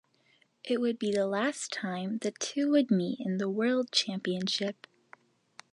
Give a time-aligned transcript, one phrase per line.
[0.63, 4.87] It would be the last time the two would meet in the World Championship.